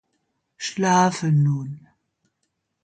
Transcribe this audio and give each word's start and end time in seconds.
Schlafe 0.57 1.31
nun! 1.31 1.87